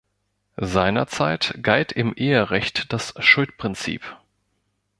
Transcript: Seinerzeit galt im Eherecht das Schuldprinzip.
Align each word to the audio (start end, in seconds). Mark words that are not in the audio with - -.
Seinerzeit 0.57 1.59
galt 1.61 1.91
im 1.91 2.15
Eherecht 2.15 2.91
das 2.91 3.13
Schuldprinzip. 3.19 4.03